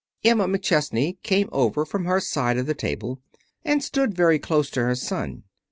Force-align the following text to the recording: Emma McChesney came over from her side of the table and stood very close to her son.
Emma 0.23 0.47
McChesney 0.47 1.21
came 1.21 1.47
over 1.51 1.85
from 1.85 2.05
her 2.05 2.19
side 2.19 2.57
of 2.57 2.65
the 2.65 2.73
table 2.73 3.21
and 3.63 3.83
stood 3.83 4.15
very 4.15 4.39
close 4.39 4.71
to 4.71 4.81
her 4.81 4.95
son. 4.95 5.43